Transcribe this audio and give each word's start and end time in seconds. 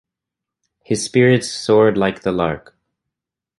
His 0.83 1.03
spirits 1.05 1.47
soared 1.47 1.95
like 1.95 2.23
the 2.23 2.31
lark. 2.31 2.75